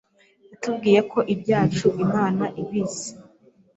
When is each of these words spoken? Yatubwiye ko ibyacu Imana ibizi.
Yatubwiye 0.51 0.99
ko 1.11 1.19
ibyacu 1.33 1.87
Imana 2.03 2.45
ibizi. 2.61 3.09